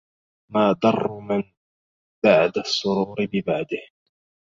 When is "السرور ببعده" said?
2.57-3.81